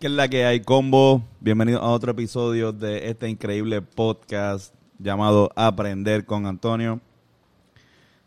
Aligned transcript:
¿Qué 0.00 0.06
es 0.06 0.14
la 0.14 0.28
que 0.28 0.46
hay, 0.46 0.60
combo? 0.60 1.22
Bienvenido 1.40 1.82
a 1.82 1.90
otro 1.90 2.12
episodio 2.12 2.72
de 2.72 3.10
este 3.10 3.28
increíble 3.28 3.82
podcast 3.82 4.74
llamado 4.98 5.50
Aprender 5.54 6.24
con 6.24 6.46
Antonio. 6.46 7.02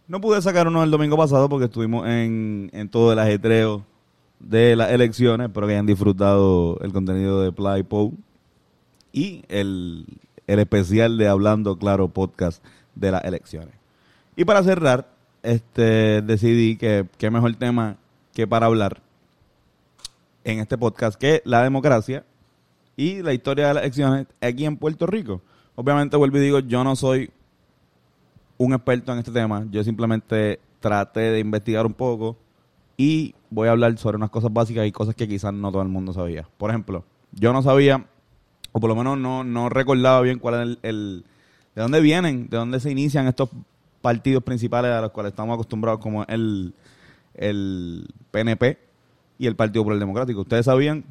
No 0.07 0.21
pude 0.21 0.39
sacar 0.44 0.67
uno 0.67 0.83
el 0.83 0.91
domingo 0.91 1.17
pasado 1.17 1.49
porque 1.49 1.65
estuvimos 1.65 2.07
en, 2.07 2.70
en 2.73 2.89
todo 2.89 3.12
el 3.12 3.17
ajetreo 3.17 3.83
de 4.39 4.75
las 4.75 4.91
elecciones. 4.91 5.47
Espero 5.47 5.65
que 5.65 5.73
hayan 5.73 5.88
disfrutado 5.88 6.78
el 6.81 6.94
contenido 6.94 7.41
de 7.41 7.51
PlayPo 7.51 8.13
y 9.12 9.44
el, 9.47 10.05
el 10.46 10.60
especial 10.60 11.17
de 11.17 11.28
Hablando 11.28 11.79
Claro 11.79 12.08
podcast 12.08 12.63
de 12.94 13.10
las 13.10 13.24
elecciones. 13.24 13.74
Y 14.35 14.46
para 14.46 14.62
cerrar, 14.62 15.08
este 15.42 16.21
decidí 16.21 16.77
que 16.77 17.08
qué 17.17 17.31
mejor 17.31 17.55
tema 17.55 17.98
que 18.31 18.45
para 18.45 18.67
hablar 18.67 19.02
en 20.44 20.59
este 20.59 20.77
podcast 20.77 21.20
que 21.20 21.41
la 21.45 21.63
democracia 21.63 22.26
y 22.95 23.22
la 23.22 23.34
historia 23.34 23.68
de 23.68 23.73
las 23.73 23.84
elecciones 23.84 24.27
aquí 24.41 24.66
en 24.66 24.77
Puerto 24.77 25.05
Rico. 25.05 25.41
Obviamente 25.76 26.18
vuelvo 26.18 26.38
y 26.38 26.41
digo, 26.41 26.59
yo 26.59 26.84
no 26.84 26.95
soy 26.95 27.31
un 28.58 28.73
experto 28.73 29.12
en 29.12 29.20
este 29.20 29.32
tema, 29.32 29.66
yo 29.71 29.84
simplemente 29.84 30.59
traté 30.80 31.21
de 31.21 31.40
investigar 31.40 31.85
un 31.85 31.94
poco 31.94 32.38
y 32.98 33.34
voy 33.49 33.68
a 33.68 33.71
hablar 33.71 33.98
sobre 33.98 34.18
unas 34.18 34.30
cosas 34.30 34.54
básicas 34.54 34.85
y 34.85 34.91
cosas 34.91 35.16
que 35.16 35.27
quizás 35.27 35.54
no 35.54 35.71
todo 35.71 35.82
el 35.82 35.88
mundo 35.88 36.13
sabía. 36.13 36.48
Por 36.57 36.70
ejemplo, 36.70 37.04
yo 37.32 37.52
no 37.52 37.63
sabía, 37.63 38.05
o 38.71 38.80
por 38.80 38.90
lo 38.90 38.96
menos 38.96 39.18
no, 39.18 39.44
no 39.44 39.70
recordaba 39.70 40.21
bien 40.21 40.40
cuál 40.40 40.55
es 40.55 40.62
el, 40.62 40.80
el 40.84 41.26
de 41.76 41.82
dónde 41.82 42.02
vienen, 42.02 42.49
de 42.49 42.57
dónde 42.57 42.80
se 42.80 42.91
inician 42.91 43.27
estos 43.27 43.49
partidos 44.02 44.44
principales 44.44 44.91
a 44.91 45.02
los 45.02 45.12
cuales 45.12 45.32
estamos 45.32 45.55
acostumbrados 45.55 45.99
como 45.99 46.23
el, 46.26 46.73
el 47.34 48.07
PNP 48.30 48.77
y 49.38 49.48
el 49.48 49.55
Partido 49.55 49.84
Popular 49.84 50.00
Democrático. 50.00 50.42
¿Ustedes 50.42 50.66
sabían? 50.66 51.04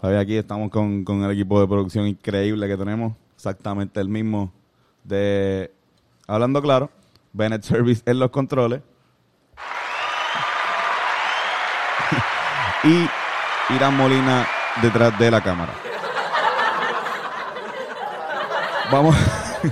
Sabía 0.00 0.20
aquí 0.20 0.36
estamos 0.36 0.70
con, 0.70 1.04
con 1.04 1.24
el 1.24 1.30
equipo 1.30 1.60
de 1.60 1.66
producción 1.66 2.06
increíble 2.06 2.68
que 2.68 2.76
tenemos, 2.76 3.14
exactamente 3.34 4.00
el 4.00 4.08
mismo 4.08 4.52
de 5.04 5.72
Hablando 6.26 6.60
Claro, 6.60 6.90
Bennett 7.32 7.62
Service 7.62 8.02
en 8.06 8.18
los 8.18 8.30
controles. 8.30 8.82
y 12.84 13.06
Irán 13.74 13.96
Molina 13.96 14.46
detrás 14.82 15.18
de 15.18 15.30
la 15.30 15.40
cámara. 15.40 15.72
Vamos, 18.92 19.16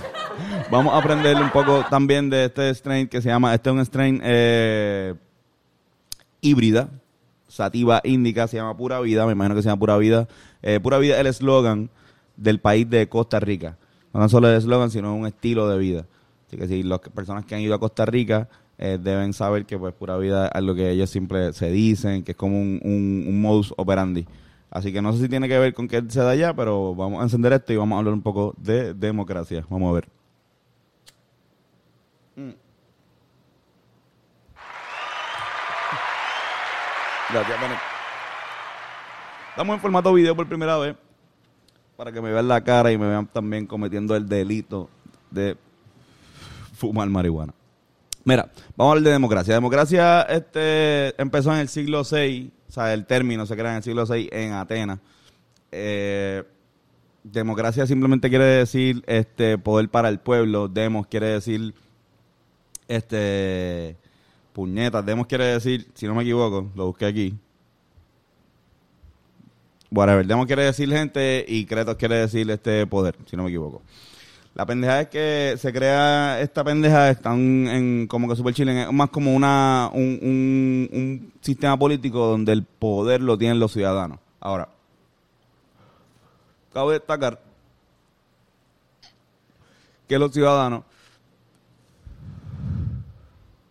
vamos 0.71 0.95
a 0.95 0.99
aprender 0.99 1.37
un 1.37 1.51
poco 1.51 1.85
también 1.89 2.31
de 2.31 2.47
este 2.47 2.75
strain 2.75 3.09
que 3.09 3.23
se 3.23 3.29
llama, 3.29 3.55
este 3.55 3.71
es 3.71 3.75
un 3.75 3.85
strain 3.85 4.21
eh, 4.25 5.15
híbrida, 6.41 6.89
sativa 7.55 8.01
índica, 8.03 8.49
se 8.49 8.57
llama 8.57 8.77
Pura 8.77 9.01
Vida, 9.01 9.25
me 9.27 9.33
imagino 9.33 9.55
que 9.55 9.63
se 9.63 9.69
llama 9.69 9.79
Pura 9.79 9.97
Vida. 9.97 10.27
Eh, 10.63 10.81
Pura 10.81 10.99
Vida 10.99 11.15
es 11.15 11.21
el 11.21 11.27
eslogan 11.29 11.89
del 12.37 12.59
país 12.59 12.91
de 12.91 13.09
Costa 13.09 13.39
Rica. 13.39 13.79
No 14.13 14.29
solo 14.29 14.49
el 14.49 14.57
eslogan, 14.57 14.91
sino 14.91 15.15
un 15.15 15.27
estilo 15.27 15.69
de 15.69 15.79
vida. 15.79 16.07
Así 16.47 16.57
que 16.57 16.67
si 16.67 16.83
las 16.83 16.99
personas 16.99 17.45
que 17.45 17.55
han 17.55 17.61
ido 17.61 17.75
a 17.75 17.79
Costa 17.79 18.05
Rica 18.07 18.49
eh, 18.77 18.99
deben 19.01 19.33
saber 19.33 19.67
que 19.67 19.79
pues 19.79 19.95
Pura 19.95 20.17
Vida 20.19 20.49
es 20.53 20.63
lo 20.63 20.75
que 20.75 20.91
ellos 20.91 21.11
siempre 21.11 21.53
se 21.53 21.71
dicen, 21.71 22.25
que 22.25 22.33
es 22.33 22.37
como 22.37 22.61
un, 22.61 22.81
un, 22.83 23.25
un 23.29 23.41
modus 23.41 23.73
operandi. 23.77 24.27
Así 24.71 24.93
que 24.93 25.01
no 25.01 25.13
sé 25.13 25.21
si 25.21 25.29
tiene 25.29 25.49
que 25.49 25.59
ver 25.59 25.75
con 25.75 25.87
que 25.87 26.03
se 26.09 26.21
da 26.21 26.31
allá, 26.31 26.55
pero 26.55 26.95
vamos 26.97 27.21
a 27.21 27.23
encender 27.23 27.53
esto 27.53 27.73
y 27.73 27.77
vamos 27.77 27.95
a 27.95 27.99
hablar 28.01 28.15
un 28.15 28.23
poco 28.23 28.55
de 28.59 28.95
democracia. 28.95 29.65
Vamos 29.71 29.91
a 29.91 29.95
ver. 29.95 30.14
Gracias, 37.31 37.61
Bennett. 37.61 37.79
Estamos 39.51 39.75
en 39.75 39.81
formato 39.81 40.13
video 40.13 40.37
por 40.37 40.47
primera 40.47 40.77
vez 40.77 40.95
para 41.97 42.13
que 42.13 42.21
me 42.21 42.31
vean 42.31 42.49
la 42.49 42.63
cara 42.63 42.93
y 42.93 42.99
me 42.99 43.07
vean 43.07 43.27
también 43.27 43.67
cometiendo 43.67 44.15
el 44.15 44.29
delito 44.29 44.91
de 45.31 45.57
fumar 46.75 47.09
marihuana. 47.09 47.55
Mira, 48.25 48.51
vamos 48.77 48.91
a 48.91 48.93
hablar 48.93 49.05
de 49.05 49.13
democracia. 49.13 49.55
Democracia 49.55 50.23
este, 50.23 51.21
empezó 51.21 51.53
en 51.53 51.61
el 51.61 51.69
siglo 51.69 52.03
VI, 52.11 52.51
o 52.69 52.73
sea, 52.73 52.93
el 52.93 53.07
término 53.07 53.47
se 53.47 53.55
crea 53.55 53.71
en 53.71 53.77
el 53.79 53.83
siglo 53.83 54.05
VI 54.07 54.29
en 54.31 54.53
Atenas. 54.53 54.99
Eh, 55.73 56.43
democracia 57.23 57.87
simplemente 57.87 58.29
quiere 58.29 58.45
decir 58.45 59.03
este 59.07 59.57
poder 59.57 59.89
para 59.89 60.09
el 60.09 60.19
pueblo. 60.19 60.69
Demos 60.69 61.07
quiere 61.07 61.27
decir 61.27 61.75
este 62.89 63.97
puñetas. 64.55 65.05
Demos 65.05 65.27
quiere 65.27 65.45
decir, 65.47 65.91
si 65.95 66.07
no 66.07 66.15
me 66.15 66.23
equivoco, 66.23 66.71
lo 66.75 66.87
busqué 66.87 67.05
aquí. 67.05 67.35
Whatever. 69.91 70.27
Demos 70.27 70.47
quiere 70.47 70.65
decir 70.65 70.89
gente 70.91 71.45
y 71.47 71.67
Cretos 71.67 71.97
quiere 71.97 72.17
decir 72.17 72.51
este 72.51 72.87
poder, 72.87 73.17
si 73.27 73.37
no 73.37 73.43
me 73.43 73.51
equivoco. 73.51 73.83
La 74.55 74.65
pendeja 74.65 75.01
es 75.01 75.09
que 75.09 75.57
se 75.59 75.73
crea 75.73 76.41
esta 76.41 76.63
pendeja, 76.63 77.11
están 77.11 77.67
en 77.67 78.07
como 78.07 78.29
que 78.29 78.37
Super 78.37 78.55
Chile, 78.55 78.85
es 78.85 78.93
más 78.93 79.11
como 79.11 79.35
una 79.35 79.91
un, 79.93 80.19
un, 80.23 80.89
un 80.93 81.33
sistema 81.41 81.77
político 81.77 82.25
donde 82.29 82.53
el 82.53 82.63
poder 82.63 83.21
lo 83.21 83.37
tienen 83.37 83.59
los 83.59 83.73
ciudadanos. 83.73 84.21
Ahora, 84.39 84.69
cabe 86.73 86.95
destacar 86.95 87.41
que 90.09 90.19
los 90.19 90.33
ciudadanos, 90.33 90.85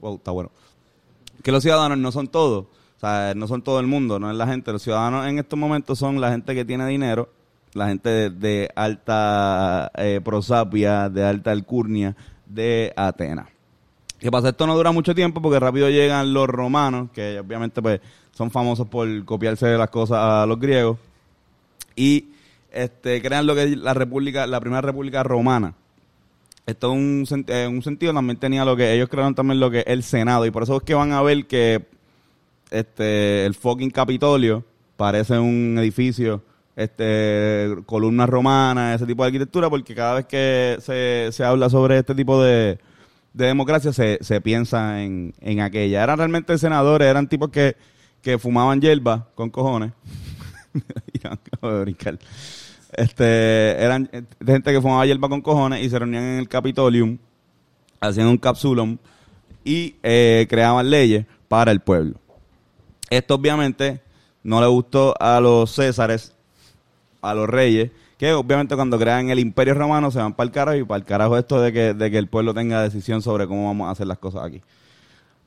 wow, 0.02 0.16
está 0.16 0.32
bueno, 0.32 0.52
que 1.44 1.52
los 1.52 1.62
ciudadanos 1.62 1.98
no 1.98 2.12
son 2.12 2.30
todos, 2.30 2.66
o 2.66 3.00
sea, 3.00 3.34
no 3.36 3.48
son 3.48 3.62
todo 3.62 3.80
el 3.80 3.86
mundo, 3.86 4.18
no 4.18 4.32
es 4.32 4.38
la 4.38 4.48
gente, 4.48 4.72
los 4.72 4.82
ciudadanos 4.82 5.28
en 5.28 5.38
estos 5.38 5.60
momentos 5.60 6.00
son 6.00 6.20
la 6.20 6.32
gente 6.32 6.56
que 6.56 6.66
tiene 6.66 6.88
dinero, 6.88 7.30
la 7.74 7.90
gente 7.90 8.30
de, 8.30 8.70
alta 8.76 9.92
eh, 9.96 10.22
prosapia, 10.24 11.10
de 11.10 11.24
alta 11.24 11.52
alcurnia 11.52 12.16
de 12.46 12.94
Atenas. 12.96 13.48
¿Qué 14.20 14.32
pasa? 14.32 14.50
Esto 14.50 14.66
no 14.66 14.76
dura 14.76 14.94
mucho 14.94 15.14
tiempo 15.14 15.42
porque 15.42 15.60
rápido 15.60 15.90
llegan 15.90 16.34
los 16.34 16.48
romanos, 16.48 17.10
que 17.14 17.40
obviamente 17.40 17.82
pues 17.82 18.00
son 18.32 18.50
famosos 18.50 18.88
por 18.88 19.26
copiarse 19.26 19.68
de 19.68 19.78
las 19.78 19.90
cosas 19.90 20.20
a 20.20 20.46
los 20.46 20.60
griegos, 20.60 20.98
y 21.96 22.30
este, 22.72 23.22
crean 23.22 23.46
lo 23.46 23.54
que 23.54 23.64
es 23.64 23.78
la 23.78 23.94
república, 23.94 24.48
la 24.48 24.62
primera 24.62 24.82
república 24.82 25.24
romana. 25.24 25.76
Esto 26.66 26.94
en 26.94 27.00
un, 27.00 27.46
en 27.48 27.76
un 27.76 27.82
sentido 27.82 28.14
también 28.14 28.38
tenía 28.38 28.64
lo 28.64 28.76
que 28.76 28.94
ellos 28.94 29.10
crearon 29.10 29.36
también 29.36 29.60
lo 29.60 29.70
que 29.70 29.80
es 29.80 29.88
el 29.88 30.04
Senado, 30.04 30.46
y 30.46 30.52
por 30.52 30.64
eso 30.64 30.78
es 30.78 30.84
que 30.84 30.94
van 30.94 31.12
a 31.12 31.22
ver 31.22 31.46
que 31.46 31.86
este 32.72 33.46
el 33.46 33.54
fucking 33.54 33.92
Capitolio 33.92 34.64
parece 34.96 35.38
un 35.38 35.76
edificio 35.78 36.44
este 36.76 37.70
columnas 37.86 38.28
romanas 38.28 38.96
ese 38.96 39.06
tipo 39.06 39.24
de 39.24 39.28
arquitectura 39.28 39.70
porque 39.70 39.94
cada 39.94 40.16
vez 40.16 40.26
que 40.26 40.78
se, 40.80 41.30
se 41.32 41.44
habla 41.44 41.70
sobre 41.70 42.00
este 42.00 42.16
tipo 42.16 42.42
de, 42.42 42.80
de 43.34 43.46
democracia 43.46 43.94
se, 43.94 44.18
se 44.22 44.42
piensa 44.42 45.04
en, 45.04 45.36
en 45.42 45.60
aquella 45.60 46.04
eran 46.04 46.18
realmente 46.18 46.58
senadores 46.58 47.08
eran 47.08 47.28
tipos 47.28 47.50
que, 47.50 47.76
que 48.24 48.40
fumaban 48.40 48.82
hierba 48.82 49.28
con 49.36 49.52
cojones 49.52 49.92
Irán, 51.14 51.40
acabo 51.52 51.74
de 51.74 51.82
brincar. 51.82 52.20
Este 52.98 53.82
eran 53.84 54.10
eh, 54.12 54.24
gente 54.46 54.72
que 54.72 54.82
fumaba 54.82 55.06
hierba 55.06 55.30
con 55.30 55.42
cojones 55.42 55.84
y 55.84 55.90
se 55.90 56.00
reunían 56.00 56.24
en 56.24 56.40
el 56.40 56.48
Capitolium 56.48 57.18
hacían 58.00 58.28
un 58.28 58.38
capsulum 58.38 58.98
y 59.64 59.96
eh, 60.04 60.46
creaban 60.50 60.90
leyes 60.90 61.26
para 61.48 61.72
el 61.72 61.80
pueblo 61.80 62.16
esto 63.10 63.36
obviamente 63.36 64.02
no 64.44 64.60
le 64.60 64.68
gustó 64.68 65.14
a 65.20 65.40
los 65.40 65.74
césares, 65.74 66.34
a 67.22 67.34
los 67.34 67.48
reyes, 67.48 67.92
que 68.18 68.34
obviamente 68.34 68.76
cuando 68.76 69.00
crean 69.00 69.30
el 69.30 69.40
imperio 69.40 69.74
romano 69.74 70.12
se 70.12 70.20
van 70.20 70.34
para 70.34 70.46
el 70.46 70.52
carajo 70.52 70.78
y 70.78 70.84
para 70.84 70.98
el 70.98 71.06
carajo 71.06 71.38
esto 71.38 71.62
de 71.62 71.72
que, 71.72 71.94
de 71.94 72.12
que 72.12 72.18
el 72.18 72.28
pueblo 72.28 72.54
tenga 72.54 72.82
decisión 72.82 73.22
sobre 73.22 73.48
cómo 73.48 73.68
vamos 73.68 73.88
a 73.88 73.92
hacer 73.92 74.08
las 74.08 74.18
cosas 74.18 74.44
aquí. 74.44 74.62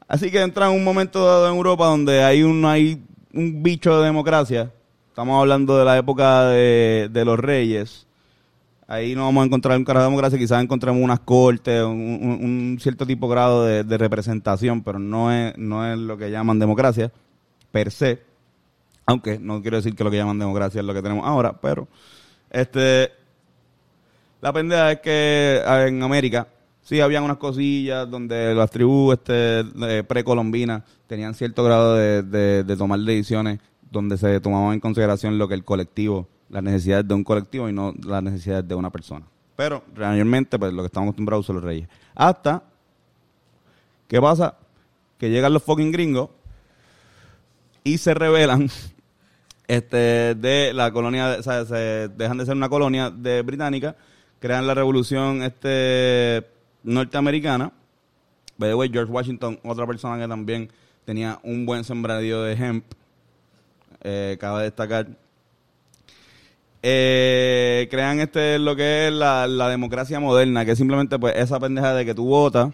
Así 0.08 0.30
que 0.30 0.40
entra 0.40 0.66
en 0.66 0.72
un 0.72 0.84
momento 0.84 1.24
dado 1.24 1.48
en 1.48 1.56
Europa 1.56 1.86
donde 1.86 2.22
hay 2.22 2.42
un, 2.42 2.64
hay 2.64 3.02
un 3.34 3.62
bicho 3.62 3.98
de 3.98 4.06
democracia. 4.06 4.70
Estamos 5.16 5.40
hablando 5.40 5.78
de 5.78 5.84
la 5.86 5.96
época 5.96 6.44
de, 6.50 7.22
los 7.24 7.38
reyes. 7.38 8.06
Ahí 8.86 9.14
no 9.14 9.24
vamos 9.24 9.44
a 9.44 9.46
encontrar 9.46 9.78
un 9.78 9.84
carajo 9.86 10.04
de 10.04 10.10
democracia, 10.10 10.38
quizás 10.38 10.62
encontremos 10.62 11.02
unas 11.02 11.20
cortes, 11.20 11.82
un, 11.84 12.76
cierto 12.78 13.06
tipo 13.06 13.26
de 13.26 13.32
grado 13.32 13.64
de, 13.64 13.96
representación, 13.96 14.82
pero 14.82 14.98
no 14.98 15.32
es, 15.32 15.56
no 15.56 15.90
es 15.90 15.98
lo 15.98 16.18
que 16.18 16.30
llaman 16.30 16.58
democracia 16.58 17.10
per 17.72 17.90
se. 17.90 18.20
Aunque 19.06 19.38
no 19.38 19.62
quiero 19.62 19.78
decir 19.78 19.96
que 19.96 20.04
lo 20.04 20.10
que 20.10 20.18
llaman 20.18 20.38
democracia 20.38 20.80
es 20.80 20.86
lo 20.86 20.92
que 20.92 21.00
tenemos 21.00 21.26
ahora, 21.26 21.54
pero 21.62 21.88
este 22.50 23.10
la 24.42 24.52
pendeja 24.52 24.92
es 24.92 25.00
que 25.00 25.62
en 25.64 26.02
América 26.02 26.46
sí 26.82 27.00
habían 27.00 27.24
unas 27.24 27.38
cosillas 27.38 28.10
donde 28.10 28.54
las 28.54 28.70
tribus 28.70 29.14
este, 29.14 30.04
precolombinas 30.04 30.82
tenían 31.06 31.32
cierto 31.32 31.64
grado 31.64 31.94
de 31.94 32.76
tomar 32.76 33.00
decisiones 33.00 33.60
donde 33.90 34.18
se 34.18 34.40
tomaban 34.40 34.74
en 34.74 34.80
consideración 34.80 35.38
lo 35.38 35.48
que 35.48 35.54
el 35.54 35.64
colectivo, 35.64 36.28
las 36.48 36.62
necesidades 36.62 37.06
de 37.06 37.14
un 37.14 37.24
colectivo 37.24 37.68
y 37.68 37.72
no 37.72 37.94
las 38.04 38.22
necesidades 38.22 38.66
de 38.66 38.74
una 38.74 38.90
persona. 38.90 39.26
Pero 39.56 39.82
realmente 39.94 40.58
pues 40.58 40.72
lo 40.72 40.82
que 40.82 40.86
estamos 40.86 41.08
acostumbrados 41.08 41.46
son 41.46 41.56
los 41.56 41.64
reyes. 41.64 41.88
Hasta 42.14 42.62
¿qué 44.08 44.20
pasa? 44.20 44.56
Que 45.18 45.30
llegan 45.30 45.52
los 45.52 45.62
fucking 45.62 45.92
gringos 45.92 46.30
y 47.84 47.98
se 47.98 48.14
rebelan 48.14 48.68
este, 49.68 50.34
de 50.34 50.72
la 50.74 50.90
colonia, 50.92 51.36
o 51.38 51.42
sea, 51.42 51.64
se 51.64 52.08
dejan 52.08 52.38
de 52.38 52.46
ser 52.46 52.56
una 52.56 52.68
colonia 52.68 53.10
de 53.10 53.42
británica, 53.42 53.96
crean 54.38 54.66
la 54.66 54.74
revolución 54.74 55.42
este 55.42 56.46
norteamericana. 56.82 57.72
By 58.58 58.70
the 58.70 58.74
way, 58.74 58.88
George 58.90 59.12
Washington, 59.12 59.58
otra 59.64 59.86
persona 59.86 60.18
que 60.18 60.28
también 60.28 60.70
tenía 61.04 61.38
un 61.42 61.66
buen 61.66 61.84
sembradío 61.84 62.42
de 62.42 62.54
hemp, 62.54 62.84
eh, 64.06 64.36
cabe 64.40 64.62
destacar. 64.62 65.08
Eh, 66.82 67.88
crean 67.90 68.20
este 68.20 68.58
lo 68.58 68.76
que 68.76 69.08
es 69.08 69.12
la, 69.12 69.46
la 69.48 69.68
democracia 69.68 70.20
moderna, 70.20 70.64
que 70.64 70.76
simplemente 70.76 71.18
pues 71.18 71.34
esa 71.36 71.58
pendeja 71.58 71.94
de 71.94 72.04
que 72.04 72.14
tú 72.14 72.26
votas 72.26 72.72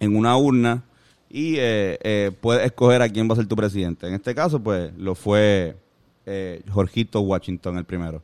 en 0.00 0.16
una 0.16 0.36
urna 0.36 0.82
y 1.30 1.54
eh, 1.58 2.32
puedes 2.40 2.64
escoger 2.66 3.00
a 3.00 3.08
quién 3.08 3.28
va 3.28 3.34
a 3.34 3.36
ser 3.36 3.46
tu 3.46 3.54
presidente. 3.56 4.08
En 4.08 4.14
este 4.14 4.34
caso, 4.34 4.60
pues 4.60 4.92
lo 4.96 5.14
fue 5.14 5.76
Jorgito 6.70 7.20
Washington 7.20 7.78
el 7.78 7.84
primero. 7.84 8.22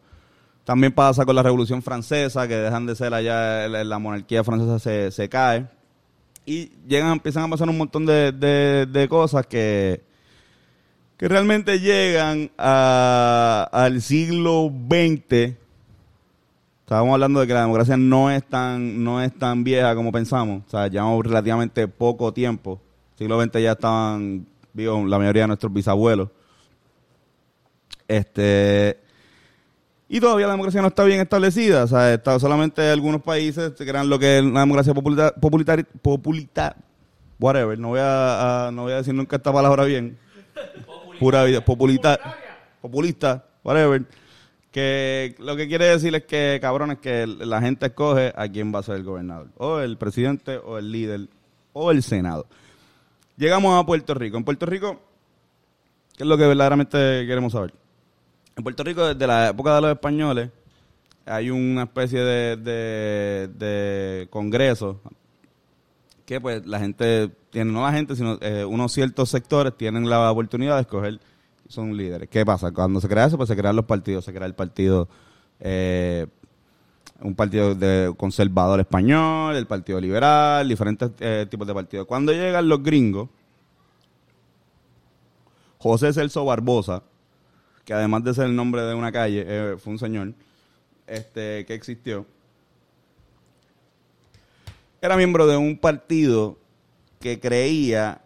También 0.64 0.92
pasa 0.92 1.24
con 1.24 1.34
la 1.34 1.42
Revolución 1.42 1.80
Francesa, 1.80 2.46
que 2.46 2.56
dejan 2.56 2.84
de 2.84 2.94
ser 2.94 3.14
allá, 3.14 3.66
la, 3.68 3.84
la 3.84 3.98
monarquía 3.98 4.44
francesa 4.44 4.78
se, 4.78 5.10
se 5.10 5.28
cae. 5.28 5.66
Y 6.44 6.70
llegan, 6.86 7.12
empiezan 7.12 7.44
a 7.44 7.48
pasar 7.48 7.68
un 7.70 7.78
montón 7.78 8.04
de, 8.04 8.32
de- 8.32 8.86
de 8.86 9.08
cosas 9.08 9.46
que, 9.46 10.02
que 11.18 11.28
realmente 11.28 11.80
llegan 11.80 12.50
al 12.56 14.00
siglo 14.00 14.70
XX. 14.88 15.54
Estábamos 16.80 17.12
hablando 17.14 17.40
de 17.40 17.46
que 17.46 17.52
la 17.54 17.60
democracia 17.62 17.96
no 17.96 18.30
es 18.30 18.42
tan, 18.44 19.02
no 19.04 19.20
es 19.22 19.36
tan 19.38 19.62
vieja 19.64 19.94
como 19.94 20.10
pensamos. 20.12 20.62
O 20.66 20.70
sea, 20.70 20.86
llevamos 20.88 21.26
relativamente 21.26 21.86
poco 21.88 22.32
tiempo. 22.32 22.80
Siglo 23.18 23.42
XX 23.42 23.60
ya 23.60 23.72
estaban 23.72 24.46
vivos 24.72 25.06
la 25.08 25.18
mayoría 25.18 25.42
de 25.42 25.48
nuestros 25.48 25.72
bisabuelos. 25.72 26.28
Este 28.06 28.98
y 30.10 30.20
todavía 30.20 30.46
la 30.46 30.52
democracia 30.52 30.80
no 30.80 30.88
está 30.88 31.04
bien 31.04 31.20
establecida. 31.20 31.84
O 31.84 31.86
sea, 31.88 32.14
está 32.14 32.38
solamente 32.38 32.88
algunos 32.90 33.20
países 33.22 33.72
que 33.72 33.84
crean 33.84 34.08
lo 34.08 34.18
que 34.18 34.38
es 34.38 34.42
una 34.42 34.60
democracia 34.60 34.94
populita, 34.94 35.34
populita, 35.34 35.76
populita- 36.02 36.76
whatever. 37.38 37.78
No 37.78 37.88
voy 37.88 38.00
a, 38.00 38.68
a- 38.68 38.70
no 38.70 38.84
voy 38.84 38.92
a 38.92 38.96
decir 38.96 39.12
nunca 39.12 39.36
esta 39.36 39.52
palabra 39.52 39.84
bien. 39.84 40.16
Pura 41.18 41.44
vida, 41.44 41.64
populita, 41.64 42.18
populista, 42.80 43.44
whatever. 43.64 44.04
Que 44.70 45.34
lo 45.38 45.56
que 45.56 45.66
quiere 45.66 45.86
decir 45.86 46.14
es 46.14 46.24
que, 46.24 46.58
cabrones, 46.60 46.98
que 46.98 47.26
la 47.26 47.60
gente 47.60 47.86
escoge 47.86 48.32
a 48.36 48.48
quién 48.48 48.72
va 48.72 48.80
a 48.80 48.82
ser 48.82 48.96
el 48.96 49.04
gobernador. 49.04 49.48
O 49.56 49.80
el 49.80 49.96
presidente, 49.96 50.58
o 50.58 50.78
el 50.78 50.92
líder, 50.92 51.28
o 51.72 51.90
el 51.90 52.02
senado. 52.02 52.46
Llegamos 53.36 53.80
a 53.80 53.86
Puerto 53.86 54.14
Rico. 54.14 54.36
En 54.36 54.44
Puerto 54.44 54.66
Rico, 54.66 55.00
¿qué 56.16 56.24
es 56.24 56.28
lo 56.28 56.36
que 56.36 56.46
verdaderamente 56.46 57.26
queremos 57.26 57.52
saber? 57.52 57.72
En 58.56 58.62
Puerto 58.62 58.84
Rico, 58.84 59.06
desde 59.06 59.26
la 59.26 59.48
época 59.48 59.74
de 59.76 59.80
los 59.80 59.90
españoles, 59.92 60.50
hay 61.24 61.50
una 61.50 61.84
especie 61.84 62.20
de, 62.20 62.56
de, 62.56 63.48
de 63.48 64.28
congreso 64.28 65.00
que 66.28 66.42
pues 66.42 66.66
la 66.66 66.78
gente 66.78 67.30
tiene, 67.48 67.72
no 67.72 67.80
la 67.80 67.90
gente, 67.90 68.14
sino 68.14 68.36
eh, 68.42 68.62
unos 68.62 68.92
ciertos 68.92 69.30
sectores 69.30 69.74
tienen 69.78 70.10
la 70.10 70.30
oportunidad 70.30 70.74
de 70.74 70.82
escoger, 70.82 71.18
son 71.68 71.96
líderes. 71.96 72.28
¿Qué 72.28 72.44
pasa? 72.44 72.70
Cuando 72.70 73.00
se 73.00 73.08
crea 73.08 73.24
eso, 73.24 73.38
pues 73.38 73.48
se 73.48 73.56
crean 73.56 73.74
los 73.74 73.86
partidos, 73.86 74.26
se 74.26 74.34
crea 74.34 74.46
el 74.46 74.54
partido, 74.54 75.08
eh, 75.58 76.26
un 77.22 77.34
partido 77.34 77.74
de 77.74 78.12
conservador 78.14 78.78
español, 78.78 79.56
el 79.56 79.66
partido 79.66 79.98
liberal, 79.98 80.68
diferentes 80.68 81.12
eh, 81.18 81.46
tipos 81.50 81.66
de 81.66 81.72
partidos. 81.72 82.06
Cuando 82.06 82.30
llegan 82.30 82.68
los 82.68 82.82
gringos, 82.82 83.30
José 85.78 86.12
Celso 86.12 86.44
Barbosa, 86.44 87.04
que 87.86 87.94
además 87.94 88.22
de 88.24 88.34
ser 88.34 88.44
el 88.48 88.54
nombre 88.54 88.82
de 88.82 88.92
una 88.92 89.10
calle, 89.10 89.46
eh, 89.46 89.76
fue 89.78 89.94
un 89.94 89.98
señor 89.98 90.34
este, 91.06 91.64
que 91.64 91.72
existió, 91.72 92.26
era 95.00 95.16
miembro 95.16 95.46
de 95.46 95.56
un 95.56 95.78
partido 95.78 96.58
que 97.20 97.40
creía 97.40 98.20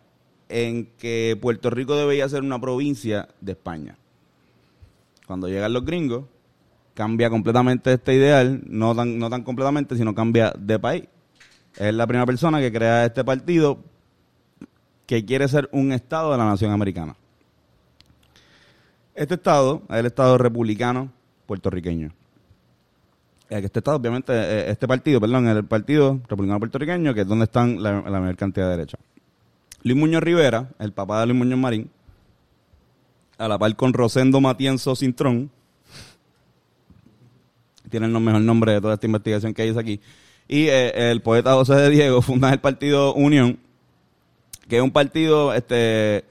en 0.48 0.86
que 0.98 1.38
Puerto 1.40 1.70
Rico 1.70 1.96
debía 1.96 2.28
ser 2.28 2.42
una 2.42 2.60
provincia 2.60 3.28
de 3.40 3.52
España. 3.52 3.96
Cuando 5.26 5.48
llegan 5.48 5.72
los 5.72 5.84
gringos, 5.84 6.24
cambia 6.94 7.30
completamente 7.30 7.92
este 7.94 8.14
ideal, 8.14 8.62
no 8.66 8.94
tan, 8.94 9.18
no 9.18 9.30
tan 9.30 9.42
completamente, 9.42 9.96
sino 9.96 10.14
cambia 10.14 10.52
de 10.58 10.78
país. 10.78 11.04
Es 11.76 11.94
la 11.94 12.06
primera 12.06 12.26
persona 12.26 12.60
que 12.60 12.72
crea 12.72 13.06
este 13.06 13.24
partido 13.24 13.78
que 15.06 15.24
quiere 15.24 15.48
ser 15.48 15.68
un 15.72 15.92
estado 15.92 16.32
de 16.32 16.38
la 16.38 16.44
nación 16.44 16.70
americana. 16.70 17.16
Este 19.14 19.34
estado 19.34 19.82
es 19.88 19.96
el 19.96 20.06
estado 20.06 20.38
republicano 20.38 21.10
puertorriqueño. 21.46 22.12
Eh, 23.52 23.60
Este 23.62 23.80
estado, 23.80 23.98
obviamente, 23.98 24.32
eh, 24.32 24.70
este 24.70 24.88
partido, 24.88 25.20
perdón, 25.20 25.46
el 25.46 25.64
partido 25.64 26.18
republicano 26.26 26.58
puertorriqueño, 26.58 27.12
que 27.12 27.20
es 27.20 27.26
donde 27.26 27.44
están 27.44 27.82
la, 27.82 28.00
mayor 28.00 28.36
cantidad 28.36 28.66
de 28.70 28.76
derechas. 28.78 29.00
Luis 29.82 29.98
Muñoz 29.98 30.22
Rivera, 30.22 30.70
el 30.78 30.92
papá 30.92 31.20
de 31.20 31.26
Luis 31.26 31.38
Muñoz 31.38 31.58
Marín, 31.58 31.90
a 33.36 33.48
la 33.48 33.58
par 33.58 33.76
con 33.76 33.92
Rosendo 33.92 34.40
Matienzo 34.40 34.96
Cintrón, 34.96 35.50
tienen 37.90 38.16
el 38.16 38.22
mejor 38.22 38.40
nombre 38.40 38.72
de 38.72 38.80
toda 38.80 38.94
esta 38.94 39.04
investigación 39.04 39.52
que 39.52 39.66
hice 39.66 39.78
aquí, 39.78 40.00
y 40.48 40.68
eh, 40.68 41.10
el 41.10 41.20
poeta 41.20 41.52
José 41.52 41.74
de 41.74 41.90
Diego 41.90 42.22
fundan 42.22 42.54
el 42.54 42.60
partido 42.60 43.12
Unión, 43.12 43.58
que 44.66 44.76
es 44.76 44.82
un 44.82 44.92
partido, 44.92 45.52
este, 45.52 46.24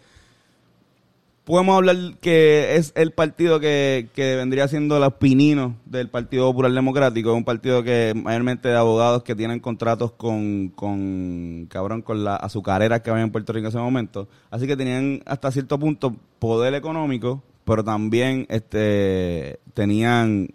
podemos 1.51 1.75
hablar 1.75 1.97
que 2.21 2.77
es 2.77 2.93
el 2.95 3.11
partido 3.11 3.59
que, 3.59 4.07
que 4.15 4.37
vendría 4.37 4.69
siendo 4.69 4.97
los 4.99 5.15
pininos 5.15 5.73
del 5.83 6.07
Partido 6.07 6.45
Popular 6.45 6.71
Democrático, 6.71 7.33
un 7.33 7.43
partido 7.43 7.83
que 7.83 8.13
mayormente 8.15 8.69
de 8.69 8.77
abogados 8.77 9.23
que 9.23 9.35
tienen 9.35 9.59
contratos 9.59 10.13
con, 10.13 10.69
con 10.69 11.67
cabrón, 11.69 12.03
con 12.03 12.23
las 12.23 12.41
azucareras 12.41 13.01
que 13.01 13.09
había 13.09 13.23
en 13.23 13.33
Puerto 13.33 13.51
Rico 13.51 13.65
en 13.65 13.69
ese 13.69 13.79
momento. 13.79 14.29
Así 14.49 14.65
que 14.65 14.77
tenían 14.77 15.23
hasta 15.25 15.51
cierto 15.51 15.77
punto 15.77 16.15
poder 16.39 16.73
económico, 16.73 17.43
pero 17.65 17.83
también 17.83 18.45
este 18.47 19.59
tenían 19.73 20.53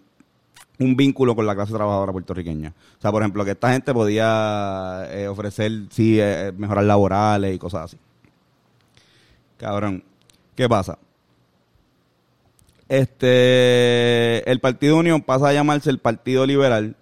un 0.79 0.95
vínculo 0.95 1.35
con 1.35 1.45
la 1.45 1.53
clase 1.53 1.73
trabajadora 1.73 2.11
puertorriqueña. 2.11 2.73
O 2.97 3.01
sea, 3.03 3.11
por 3.11 3.21
ejemplo, 3.21 3.45
que 3.45 3.51
esta 3.51 3.71
gente 3.71 3.93
podía 3.93 5.03
eh, 5.11 5.27
ofrecer, 5.27 5.71
sí, 5.91 6.17
eh, 6.19 6.51
mejoras 6.57 6.85
laborales 6.85 7.53
y 7.53 7.59
cosas 7.59 7.83
así. 7.83 7.97
Cabrón. 9.57 10.03
¿Qué 10.57 10.67
pasa? 10.67 10.97
Este, 12.89 14.49
el 14.49 14.59
Partido 14.59 14.97
Unión 14.97 15.21
pasa 15.21 15.49
a 15.49 15.53
llamarse 15.53 15.91
el 15.91 15.99
Partido 15.99 16.47
Liberal. 16.47 16.95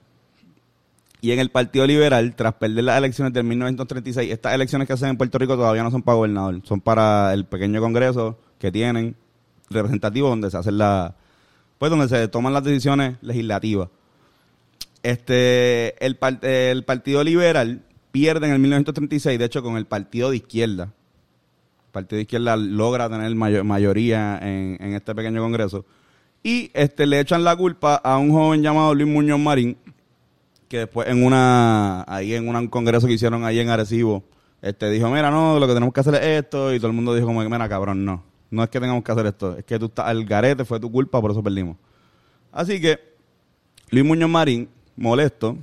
Y 1.21 1.31
en 1.31 1.39
el 1.39 1.49
Partido 1.49 1.87
Liberal, 1.87 2.35
tras 2.35 2.55
perder 2.55 2.83
las 2.83 2.97
elecciones 2.97 3.33
del 3.33 3.45
1936, 3.45 4.29
estas 4.29 4.53
elecciones 4.53 4.87
que 4.87 4.93
hacen 4.93 5.07
en 5.07 5.17
Puerto 5.17 5.37
Rico 5.37 5.55
todavía 5.55 5.83
no 5.83 5.89
son 5.89 6.03
para 6.03 6.17
gobernador, 6.17 6.59
son 6.65 6.81
para 6.81 7.33
el 7.33 7.45
pequeño 7.45 7.79
congreso 7.79 8.37
que 8.59 8.73
tienen 8.73 9.15
representativo 9.69 10.27
donde 10.27 10.51
se 10.51 10.57
hacen 10.57 10.77
la, 10.77 11.15
pues 11.77 11.89
donde 11.89 12.09
se 12.09 12.27
toman 12.27 12.51
las 12.51 12.65
decisiones 12.65 13.15
legislativas. 13.21 13.87
Este, 15.01 16.05
el, 16.05 16.17
el 16.41 16.83
Partido 16.83 17.23
Liberal 17.23 17.83
pierde 18.11 18.47
en 18.47 18.53
el 18.53 18.59
1936, 18.59 19.39
de 19.39 19.45
hecho, 19.45 19.63
con 19.63 19.77
el 19.77 19.85
Partido 19.85 20.29
de 20.31 20.37
Izquierda. 20.37 20.91
Partido 21.95 22.17
de 22.17 22.23
Izquierda 22.23 22.57
logra 22.57 23.09
tener 23.09 23.33
mayo- 23.35 23.63
mayoría 23.63 24.37
en, 24.41 24.93
este 24.93 25.15
pequeño 25.15 25.41
congreso. 25.41 25.85
Y 26.43 26.69
este, 26.73 27.05
le 27.05 27.21
echan 27.21 27.45
la 27.45 27.55
culpa 27.55 27.95
a 27.95 28.17
un 28.17 28.31
joven 28.31 28.61
llamado 28.61 28.93
Luis 28.93 29.07
Muñoz 29.07 29.39
Marín, 29.39 29.77
que 30.67 30.79
después 30.79 31.07
en 31.07 31.23
una, 31.23 32.03
ahí 32.05 32.33
en 32.33 32.53
un 32.53 32.67
congreso 32.67 33.07
que 33.07 33.13
hicieron 33.13 33.45
ahí 33.45 33.59
en 33.61 33.69
Arecibo, 33.69 34.25
este, 34.61 34.89
dijo, 34.89 35.09
mira, 35.09 35.31
no, 35.31 35.57
lo 35.57 35.67
que 35.67 35.73
tenemos 35.73 35.93
que 35.93 36.01
hacer 36.01 36.15
es 36.15 36.43
esto, 36.43 36.73
y 36.73 36.79
todo 36.79 36.87
el 36.87 36.93
mundo 36.93 37.15
dijo 37.15 37.27
como, 37.27 37.41
mira, 37.41 37.69
cabrón, 37.69 38.03
no, 38.03 38.23
no 38.51 38.61
es 38.63 38.69
que 38.69 38.81
tengamos 38.81 39.01
que 39.01 39.11
hacer 39.13 39.25
esto, 39.27 39.55
es 39.57 39.63
que 39.63 39.79
tú 39.79 39.85
estás 39.85 40.07
al 40.07 40.25
garete, 40.25 40.65
fue 40.65 40.81
tu 40.81 40.91
culpa, 40.91 41.21
por 41.21 41.31
eso 41.31 41.41
perdimos. 41.41 41.77
Así 42.51 42.81
que, 42.81 42.99
Luis 43.89 44.03
Muñoz 44.03 44.29
Marín, 44.29 44.67
molesto, 44.97 45.57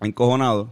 encojonado, 0.00 0.70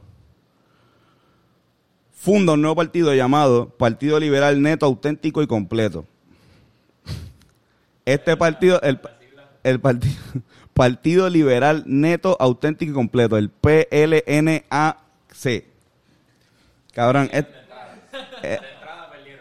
funda 2.23 2.53
un 2.53 2.61
nuevo 2.63 2.77
partido 2.77 3.13
llamado 3.15 3.71
Partido 3.71 4.21
Liberal 4.21 4.63
Neto 4.63 4.87
Auténtico 4.87 5.43
y 5.43 5.49
Completo. 5.49 6.07
Este 8.05 8.37
partido, 8.37 8.81
el, 8.83 9.01
partido, 9.81 10.15
Partido 10.73 11.29
Liberal 11.29 11.83
Neto 11.85 12.37
Auténtico 12.39 12.93
y 12.93 12.95
Completo, 12.95 13.37
el 13.37 13.51
PLNAC. 13.51 14.99
Cabrón, 16.95 17.29
es- 17.33 17.45
eh, 18.45 18.59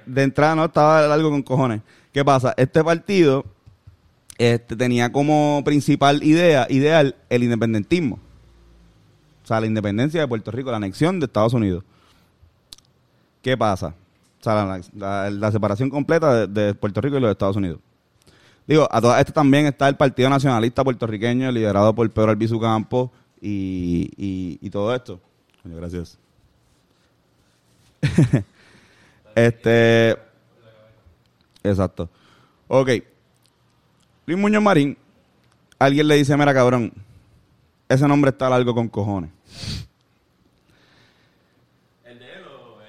de 0.08 0.24
entrada 0.24 0.56
no 0.56 0.66
estaba 0.66 1.14
algo 1.14 1.30
con 1.30 1.44
cojones. 1.44 1.82
¿Qué 2.12 2.26
pasa? 2.26 2.56
Este 2.58 2.84
partido 2.84 3.46
este, 4.40 4.76
tenía 4.76 5.12
como 5.12 5.62
principal 5.64 6.24
idea, 6.24 6.66
ideal, 6.68 7.16
el 7.30 7.44
independentismo. 7.44 8.20
O 9.44 9.48
sea, 9.48 9.60
la 9.62 9.68
independencia 9.68 10.20
de 10.22 10.28
Puerto 10.28 10.50
Rico, 10.50 10.72
la 10.72 10.78
anexión 10.78 11.20
de 11.20 11.28
Estados 11.28 11.54
Unidos. 11.54 11.84
¿Qué 13.42 13.58
pasa? 13.58 13.96
O 14.40 14.44
sea, 14.44 14.82
la, 15.30 15.52
separación 15.52 15.90
completa 15.90 16.48
de, 16.48 16.74
Puerto 16.74 17.02
Rico 17.02 17.18
y 17.18 17.20
los 17.20 17.32
Estados 17.32 17.56
Unidos. 17.56 17.80
Digo, 18.68 18.88
a 18.90 19.02
todas 19.02 19.20
estas 19.20 19.36
también 19.36 19.66
está 19.66 19.88
el 19.88 19.96
Partido 19.96 20.30
Nacionalista 20.30 20.84
Puertorriqueño, 20.84 21.52
liderado 21.52 21.94
por 21.94 22.10
Pedro 22.10 22.32
Albizu 22.32 22.60
Campos 22.60 23.10
y, 23.42 24.10
y, 24.62 24.70
todo 24.70 24.96
esto. 24.96 25.20
Gracias. 25.64 26.18
este. 29.36 30.18
Exacto. 31.64 32.10
Ok. 32.68 32.90
Luis 34.26 34.40
Muñoz 34.40 34.64
Marín, 34.64 34.98
alguien 35.78 36.08
le 36.08 36.16
dice, 36.16 36.38
mira 36.38 36.54
cabrón, 36.54 36.94
ese 37.90 38.08
nombre 38.08 38.30
está 38.30 38.50
largo 38.50 38.74
con 38.74 38.88
cojones. 38.88 39.32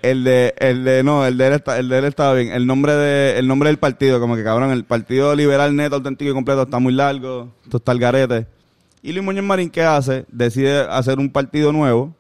El 0.03 0.25
de, 0.25 0.53
el 0.59 0.83
de, 0.83 1.05
no, 1.05 1.25
el 1.25 1.39
de 1.39 1.47
él, 1.47 1.53
está, 1.53 1.79
el 1.79 1.89
de 1.89 1.99
él 1.99 2.05
estaba 2.07 2.35
bien. 2.35 2.53
El 2.53 2.67
nombre 2.67 2.93
de, 2.95 3.39
el 3.39 3.47
nombre 3.47 3.69
del 3.69 3.79
partido, 3.79 4.19
como 4.19 4.35
que 4.35 4.43
cabrón, 4.43 4.73
el 4.73 4.85
Partido 4.85 5.35
Liberal 5.37 5.77
Neto, 5.77 5.95
auténtico 5.95 6.33
y 6.33 6.35
completo 6.35 6.63
está 6.63 6.81
muy 6.81 6.93
largo, 6.93 7.55
esto 7.63 7.77
está 7.77 7.93
el 7.93 8.01
garete. 8.01 8.49
Y 9.01 9.13
Luis 9.13 9.25
Muñoz 9.25 9.45
Marín, 9.45 9.71
¿qué 9.71 9.83
hace? 9.83 10.27
Decide 10.29 10.81
hacer 10.81 11.21
un 11.21 11.31
partido 11.31 11.73
nuevo, 11.73 12.17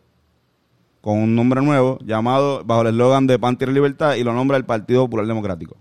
con 1.01 1.19
un 1.19 1.35
nombre 1.35 1.61
nuevo, 1.61 1.99
llamado, 2.05 2.62
bajo 2.65 2.83
el 2.83 2.89
eslogan 2.89 3.27
de 3.27 3.37
Pan, 3.41 3.59
Tierra 3.59 3.73
y 3.73 3.75
Libertad, 3.75 4.15
y 4.15 4.23
lo 4.23 4.33
nombra 4.33 4.57
el 4.57 4.65
Partido 4.65 5.03
Popular 5.03 5.27
Democrático. 5.27 5.77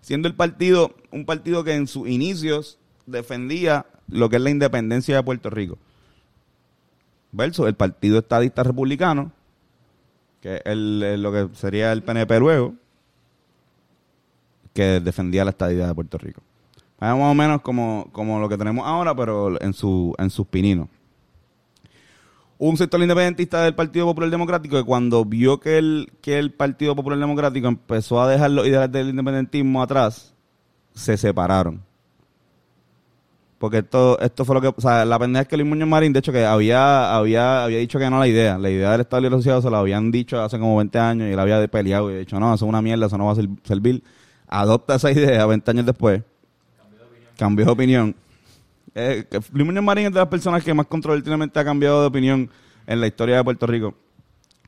Siendo 0.00 0.28
el 0.28 0.34
partido, 0.34 0.94
un 1.10 1.26
partido 1.26 1.64
que 1.64 1.74
en 1.74 1.88
sus 1.88 2.08
inicios 2.08 2.78
defendía 3.06 3.86
lo 4.08 4.28
que 4.28 4.36
es 4.36 4.42
la 4.42 4.50
independencia 4.50 5.16
de 5.16 5.22
Puerto 5.24 5.50
Rico. 5.50 5.78
Verso, 7.32 7.66
el 7.66 7.74
Partido 7.74 8.20
Estadista 8.20 8.62
Republicano, 8.62 9.32
que 10.40 10.60
el- 10.64 11.22
lo 11.22 11.32
que 11.32 11.48
sería 11.54 11.92
el 11.92 12.02
PNP 12.02 12.38
luego, 12.38 12.74
que 14.72 15.00
defendía 15.00 15.44
la 15.44 15.50
estadidad 15.50 15.88
de 15.88 15.94
Puerto 15.94 16.18
Rico. 16.18 16.42
Es 16.96 17.00
más 17.08 17.12
o 17.30 17.34
menos 17.34 17.60
como, 17.62 18.08
como 18.12 18.38
lo 18.40 18.48
que 18.48 18.56
tenemos 18.56 18.86
ahora, 18.86 19.14
pero 19.14 19.60
en, 19.60 19.72
su, 19.72 20.14
en 20.18 20.30
sus 20.30 20.46
pininos. 20.46 20.88
Un 22.58 22.76
sector 22.78 23.00
independentista 23.02 23.62
del 23.62 23.74
Partido 23.74 24.06
Popular 24.06 24.30
Democrático 24.30 24.76
que 24.76 24.84
cuando 24.84 25.24
vio 25.26 25.60
que 25.60 25.76
el, 25.76 26.10
que 26.22 26.38
el 26.38 26.52
Partido 26.52 26.96
Popular 26.96 27.18
Democrático 27.18 27.68
empezó 27.68 28.20
a 28.20 28.28
dejar 28.30 28.50
los 28.50 28.66
ideales 28.66 28.90
del 28.92 29.10
independentismo 29.10 29.82
atrás, 29.82 30.34
se 30.94 31.18
separaron. 31.18 31.82
Porque 33.58 33.78
esto, 33.78 34.18
esto 34.20 34.44
fue 34.44 34.54
lo 34.54 34.60
que, 34.60 34.68
o 34.68 34.80
sea, 34.80 35.04
la 35.06 35.18
pendeja 35.18 35.42
es 35.42 35.48
que 35.48 35.56
Luis 35.56 35.68
Muñoz 35.68 35.88
Marín, 35.88 36.12
de 36.12 36.18
hecho, 36.18 36.30
que 36.30 36.44
había, 36.44 37.16
había, 37.16 37.64
había 37.64 37.78
dicho 37.78 37.98
que 37.98 38.10
no 38.10 38.18
la 38.18 38.28
idea. 38.28 38.58
La 38.58 38.68
idea 38.68 38.92
del 38.92 39.00
Estado 39.00 39.22
Libre 39.22 39.36
Asociado 39.36 39.62
se 39.62 39.70
la 39.70 39.78
habían 39.78 40.10
dicho 40.10 40.38
hace 40.42 40.58
como 40.58 40.76
20 40.76 40.98
años 40.98 41.28
y 41.28 41.32
él 41.32 41.38
había 41.38 41.66
peleado 41.68 42.10
y 42.10 42.18
dicho, 42.18 42.38
no, 42.38 42.54
eso 42.54 42.66
es 42.66 42.68
una 42.68 42.82
mierda, 42.82 43.06
eso 43.06 43.16
no 43.16 43.26
va 43.26 43.32
a 43.32 43.36
ser- 43.36 43.48
servir. 43.64 44.02
Adopta 44.46 44.96
esa 44.96 45.10
idea 45.10 45.46
20 45.46 45.70
años 45.70 45.86
después. 45.86 46.22
Cambió 47.38 47.64
de 47.66 47.72
opinión. 47.72 48.14
Eh, 48.94 49.24
que 49.30 49.40
Luis 49.52 49.66
Muñoz 49.66 49.84
Marín 49.84 50.06
es 50.06 50.12
de 50.12 50.18
las 50.20 50.28
personas 50.28 50.62
que 50.62 50.72
más 50.74 50.86
controvertidamente 50.86 51.58
ha 51.58 51.64
cambiado 51.64 52.02
de 52.02 52.06
opinión 52.08 52.50
en 52.86 53.00
la 53.00 53.06
historia 53.06 53.36
de 53.36 53.44
Puerto 53.44 53.66
Rico. 53.66 53.94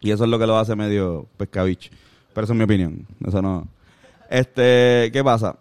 Y 0.01 0.11
eso 0.13 0.25
es 0.25 0.31
lo 0.31 0.39
que 0.39 0.47
lo 0.47 0.57
hace 0.59 0.75
medio 0.77 1.27
pescavich. 1.37 1.91
Pero 2.33 2.45
eso 2.45 2.53
es 2.55 2.57
mi 2.59 2.65
opinión. 2.65 3.07
Eso 3.27 3.43
no. 3.43 3.67
Este, 4.31 5.11
¿qué 5.13 5.23
pasa? 5.25 5.57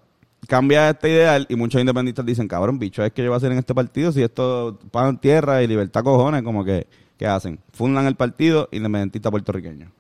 Cambia 0.46 0.90
este 0.90 1.10
ideal 1.10 1.46
y 1.50 1.56
muchos 1.56 1.82
independentistas 1.82 2.26
dicen, 2.26 2.48
cabrón, 2.48 2.80
bicho, 2.80 3.04
es 3.04 3.12
que 3.12 3.24
yo 3.24 3.30
voy 3.30 3.36
a 3.36 3.38
hacer 3.38 3.52
en 3.52 3.58
este 3.58 3.74
partido 3.74 4.12
si 4.12 4.22
esto 4.22 4.80
pan 4.92 5.20
tierra 5.20 5.64
y 5.64 5.68
libertad 5.68 6.04
cojones, 6.04 6.44
como 6.44 6.64
que, 6.64 6.88
¿qué 7.18 7.28
hacen? 7.28 7.60
Fundan 7.74 8.06
el 8.06 8.16
partido 8.16 8.70
independentista 8.72 9.32
puertorriqueño. 9.32 9.92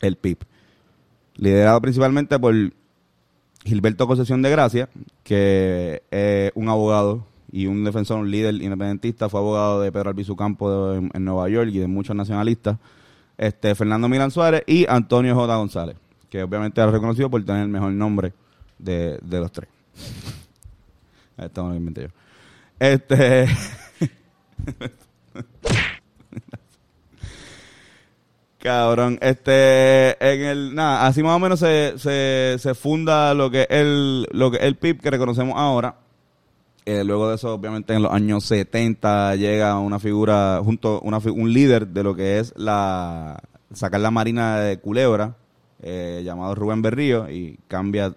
El 0.00 0.16
PIB. 0.16 0.38
Liderado 1.36 1.80
principalmente 1.80 2.38
por 2.38 2.54
Gilberto 3.64 4.06
Concesión 4.06 4.42
de 4.42 4.50
Gracia, 4.50 4.88
que 5.22 6.02
es 6.10 6.52
un 6.54 6.68
abogado 6.68 7.24
y 7.50 7.66
un 7.66 7.84
defensor, 7.84 8.18
un 8.18 8.30
líder 8.30 8.54
independentista, 8.54 9.28
fue 9.28 9.40
abogado 9.40 9.80
de 9.80 9.90
Pedro 9.92 10.10
Albizu 10.10 10.36
Campo 10.36 10.94
en 10.94 11.24
Nueva 11.24 11.48
York 11.48 11.70
y 11.72 11.78
de 11.78 11.86
muchos 11.86 12.14
nacionalistas, 12.14 12.76
este 13.38 13.74
Fernando 13.74 14.08
Milán 14.08 14.30
Suárez 14.30 14.62
y 14.66 14.84
Antonio 14.88 15.34
J. 15.34 15.56
González, 15.56 15.96
que 16.28 16.42
obviamente 16.42 16.80
era 16.80 16.90
reconocido 16.90 17.30
por 17.30 17.42
tener 17.44 17.62
el 17.62 17.68
mejor 17.68 17.92
nombre 17.92 18.32
de, 18.78 19.18
de 19.22 19.40
los 19.40 19.52
tres. 19.52 19.68
Esto 21.36 21.62
no 21.62 21.70
lo 21.70 21.74
inventé 21.76 22.02
yo. 22.02 22.08
Este... 22.78 23.46
Cabrón, 28.58 29.18
este, 29.22 30.10
en 30.20 30.40
el, 30.44 30.74
nada, 30.74 31.06
así 31.06 31.22
más 31.22 31.36
o 31.36 31.38
menos 31.38 31.60
se, 31.60 31.96
se, 31.96 32.56
se 32.58 32.74
funda 32.74 33.32
lo 33.32 33.50
que 33.52 33.62
es 33.62 33.66
el, 33.70 34.26
lo 34.32 34.50
que 34.50 34.56
es 34.56 34.64
el 34.64 34.74
PIB 34.74 35.00
que 35.00 35.10
reconocemos 35.10 35.56
ahora. 35.56 35.94
Eh, 36.84 37.04
luego 37.04 37.28
de 37.28 37.36
eso, 37.36 37.54
obviamente, 37.54 37.94
en 37.94 38.02
los 38.02 38.12
años 38.12 38.44
70 38.44 39.36
llega 39.36 39.78
una 39.78 40.00
figura, 40.00 40.60
junto, 40.64 41.00
una, 41.02 41.18
un 41.18 41.52
líder 41.52 41.86
de 41.86 42.02
lo 42.02 42.16
que 42.16 42.40
es 42.40 42.52
la, 42.56 43.38
sacar 43.72 44.00
la 44.00 44.10
marina 44.10 44.58
de 44.58 44.78
Culebra, 44.78 45.36
eh, 45.80 46.22
llamado 46.24 46.54
Rubén 46.54 46.82
Berrío, 46.82 47.30
y 47.30 47.58
cambia, 47.68 48.14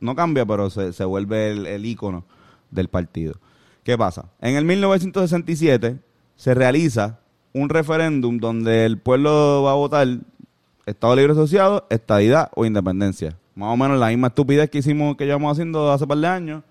no 0.00 0.14
cambia, 0.14 0.46
pero 0.46 0.70
se, 0.70 0.92
se 0.92 1.04
vuelve 1.04 1.50
el, 1.50 1.66
el 1.66 1.86
ícono 1.86 2.24
del 2.70 2.88
partido. 2.88 3.34
¿Qué 3.82 3.98
pasa? 3.98 4.26
En 4.40 4.56
el 4.56 4.64
1967 4.64 5.98
se 6.36 6.54
realiza 6.54 7.20
un 7.52 7.68
referéndum 7.68 8.38
donde 8.38 8.84
el 8.84 8.98
pueblo 8.98 9.62
va 9.62 9.72
a 9.72 9.74
votar 9.74 10.06
Estado 10.86 11.16
Libre 11.16 11.32
Asociado, 11.32 11.86
estadidad 11.88 12.50
o 12.54 12.66
independencia. 12.66 13.36
Más 13.54 13.72
o 13.72 13.76
menos 13.76 13.98
la 13.98 14.08
misma 14.08 14.28
estupidez 14.28 14.68
que 14.68 14.78
hicimos, 14.78 15.16
que 15.16 15.24
llevamos 15.24 15.52
haciendo 15.52 15.92
hace 15.92 16.06
par 16.06 16.18
de 16.18 16.26
años. 16.26 16.62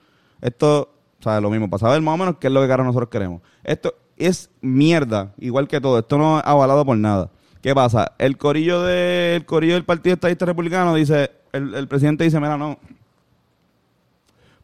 Esto, 0.41 0.89
o 1.19 1.23
sea, 1.23 1.39
lo 1.39 1.49
mismo, 1.49 1.69
para 1.69 1.79
saber 1.79 2.01
más 2.01 2.15
o 2.15 2.17
menos 2.17 2.35
qué 2.37 2.47
es 2.47 2.53
lo 2.53 2.61
que 2.61 2.67
cara 2.67 2.83
nosotros 2.83 3.09
queremos. 3.09 3.41
Esto 3.63 3.95
es 4.17 4.49
mierda, 4.61 5.33
igual 5.39 5.67
que 5.67 5.79
todo. 5.79 5.99
Esto 5.99 6.17
no 6.17 6.39
es 6.39 6.45
avalado 6.45 6.85
por 6.85 6.97
nada. 6.97 7.31
¿Qué 7.61 7.73
pasa? 7.73 8.11
El 8.17 8.37
corillo, 8.37 8.83
de, 8.83 9.37
el 9.37 9.45
corillo 9.45 9.75
del 9.75 9.85
Partido 9.85 10.15
Estadista 10.15 10.45
Republicano 10.45 10.93
dice, 10.93 11.31
el, 11.53 11.73
el 11.73 11.87
presidente 11.87 12.25
dice, 12.25 12.39
mira, 12.41 12.57
no, 12.57 12.77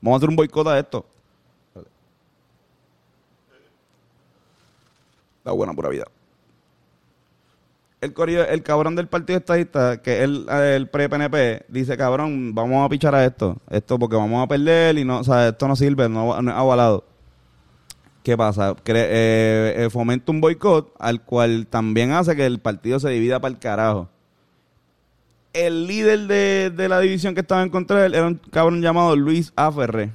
vamos 0.01 0.15
a 0.15 0.17
hacer 0.17 0.29
un 0.29 0.35
boicot 0.35 0.67
a 0.67 0.79
esto. 0.79 1.05
La 5.43 5.51
buena 5.51 5.73
pura 5.73 5.89
vida. 5.89 6.05
El, 8.01 8.13
el 8.29 8.63
cabrón 8.63 8.95
del 8.95 9.07
Partido 9.07 9.39
Estadista, 9.39 10.01
que 10.01 10.23
es 10.23 10.29
el, 10.29 10.87
pre-PNP, 10.87 11.65
dice, 11.67 11.97
cabrón, 11.97 12.55
vamos 12.55 12.85
a 12.85 12.89
pichar 12.89 13.13
a 13.13 13.25
esto. 13.25 13.57
Esto 13.69 13.99
porque 13.99 14.15
vamos 14.15 14.41
a 14.41 14.47
perder 14.47 14.97
y 14.97 15.03
no, 15.03 15.19
o 15.19 15.23
sea, 15.23 15.49
esto 15.49 15.67
no 15.67 15.75
sirve, 15.75 16.07
no, 16.07 16.39
es 16.39 16.47
avalado. 16.47 17.03
¿Qué 18.23 18.37
pasa? 18.37 18.75
Eh, 18.85 19.73
eh, 19.75 19.89
fomenta 19.89 20.31
un 20.31 20.39
boicot 20.39 20.93
al 20.97 21.23
cual 21.23 21.67
también 21.67 22.11
hace 22.11 22.35
que 22.35 22.45
el 22.45 22.59
partido 22.59 22.99
se 22.99 23.09
divida 23.09 23.41
para 23.41 23.53
el 23.53 23.59
carajo. 23.59 24.09
El 25.53 25.87
líder 25.87 26.27
de, 26.27 26.71
de 26.75 26.89
la 26.89 26.99
división 26.99 27.33
que 27.33 27.41
estaba 27.41 27.63
en 27.63 27.69
contra 27.69 27.99
de 28.01 28.05
él 28.07 28.15
era 28.15 28.27
un 28.27 28.35
cabrón 28.51 28.81
llamado 28.81 29.15
Luis 29.15 29.51
A. 29.55 29.71
Ferré. 29.71 30.11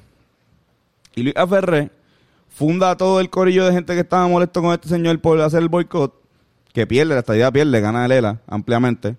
Y 1.16 1.22
Luis 1.24 1.36
A. 1.36 1.46
Ferré 1.46 1.90
funda 2.48 2.96
todo 2.96 3.18
el 3.20 3.30
corillo 3.30 3.64
de 3.64 3.72
gente 3.72 3.94
que 3.94 4.00
estaba 4.00 4.28
molesto 4.28 4.62
con 4.62 4.72
este 4.72 4.88
señor 4.88 5.18
por 5.20 5.40
hacer 5.40 5.60
el 5.62 5.68
boicot, 5.68 6.14
que 6.72 6.86
pierde, 6.86 7.14
la 7.14 7.20
estadía 7.20 7.50
pierde, 7.50 7.80
gana 7.80 8.04
el 8.06 8.12
ELA 8.12 8.40
ampliamente. 8.46 9.16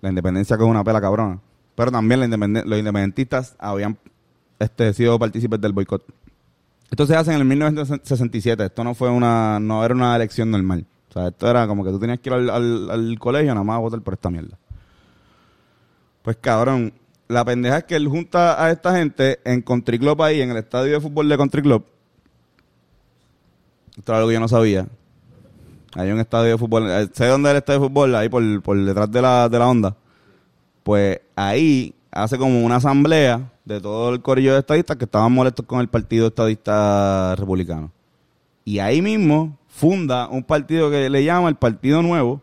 La 0.00 0.08
independencia 0.08 0.56
que 0.56 0.62
es 0.64 0.68
una 0.68 0.82
pela 0.82 1.00
cabrona. 1.00 1.38
Pero 1.76 1.92
también 1.92 2.20
los 2.20 2.78
independentistas 2.78 3.54
habían 3.58 3.98
este, 4.58 4.92
sido 4.94 5.18
partícipes 5.18 5.60
del 5.60 5.72
boicot. 5.72 6.04
Esto 6.90 7.06
se 7.06 7.14
hace 7.14 7.32
en 7.32 7.38
el 7.40 7.44
1967. 7.44 8.64
Esto 8.64 8.82
no 8.82 8.94
fue 8.94 9.10
una, 9.10 9.60
no 9.60 9.84
era 9.84 9.94
una 9.94 10.16
elección 10.16 10.50
normal. 10.50 10.86
O 11.08 11.12
sea, 11.12 11.28
esto 11.28 11.48
era 11.48 11.66
como 11.68 11.84
que 11.84 11.90
tú 11.90 11.98
tenías 12.00 12.18
que 12.18 12.30
ir 12.30 12.34
al, 12.34 12.50
al- 12.50 12.90
al 12.90 13.18
colegio 13.18 13.52
nada 13.54 13.62
más 13.64 13.76
a 13.76 13.80
votar 13.80 14.00
por 14.00 14.14
esta 14.14 14.30
mierda. 14.30 14.56
Pues 16.30 16.38
cabrón, 16.40 16.92
la 17.26 17.44
pendeja 17.44 17.78
es 17.78 17.84
que 17.86 17.96
él 17.96 18.06
junta 18.06 18.64
a 18.64 18.70
esta 18.70 18.96
gente 18.96 19.40
en 19.44 19.62
Country 19.62 19.98
Club 19.98 20.22
ahí, 20.22 20.40
en 20.40 20.52
el 20.52 20.58
estadio 20.58 20.92
de 20.92 21.00
fútbol 21.00 21.28
de 21.28 21.36
Country 21.36 21.60
Club. 21.60 21.84
Esto 23.98 24.12
era 24.12 24.18
algo 24.18 24.28
que 24.28 24.34
yo 24.34 24.38
no 24.38 24.46
sabía. 24.46 24.86
Hay 25.96 26.08
un 26.12 26.20
estadio 26.20 26.52
de 26.52 26.58
fútbol, 26.58 26.88
eh, 26.88 27.08
sé 27.12 27.26
dónde 27.26 27.48
es 27.48 27.50
el 27.50 27.56
estadio 27.56 27.80
de 27.80 27.88
fútbol, 27.88 28.14
ahí 28.14 28.28
por, 28.28 28.62
por 28.62 28.78
detrás 28.78 29.10
de 29.10 29.22
la, 29.22 29.48
de 29.48 29.58
la 29.58 29.68
onda. 29.68 29.96
Pues 30.84 31.20
ahí 31.34 31.96
hace 32.12 32.38
como 32.38 32.64
una 32.64 32.76
asamblea 32.76 33.50
de 33.64 33.80
todo 33.80 34.14
el 34.14 34.22
corillo 34.22 34.52
de 34.52 34.60
estadistas 34.60 34.96
que 34.96 35.06
estaban 35.06 35.32
molestos 35.32 35.66
con 35.66 35.80
el 35.80 35.88
partido 35.88 36.28
estadista 36.28 37.34
republicano. 37.34 37.90
Y 38.64 38.78
ahí 38.78 39.02
mismo 39.02 39.58
funda 39.66 40.28
un 40.28 40.44
partido 40.44 40.92
que 40.92 41.10
le 41.10 41.24
llama 41.24 41.48
el 41.48 41.56
Partido 41.56 42.02
Nuevo 42.02 42.40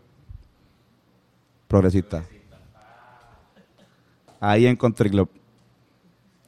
Progresista. 1.70 2.26
Ahí 4.40 4.66
en 4.68 4.76
Country 4.76 5.10
Club. 5.10 5.30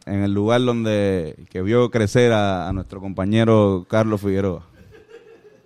En 0.06 0.24
el 0.24 0.34
lugar 0.34 0.62
donde 0.62 1.36
que 1.50 1.62
vio 1.62 1.90
crecer 1.92 2.32
a, 2.34 2.72
nuestro 2.74 3.00
compañero 3.00 3.86
Carlos 3.90 4.22
Figueroa. 4.22 4.64